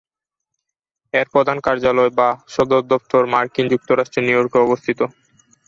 এর 1.13 1.27
প্রধান 1.33 1.57
কার্যালয় 1.65 2.11
বা 2.19 2.29
সদর 2.53 2.81
দফতর 2.91 3.23
মার্কিন 3.33 3.65
যুক্তরাষ্ট্রের 3.73 4.25
নিউইয়র্ক 4.27 4.53
শহরে 4.53 4.65
অবস্থিত। 4.67 4.99